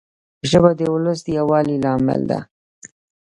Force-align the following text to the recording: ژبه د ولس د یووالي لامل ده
ژبه 0.49 0.71
د 0.79 0.81
ولس 0.93 1.19
د 1.23 1.27
یووالي 1.37 1.77
لامل 1.83 2.21
ده 2.29 2.39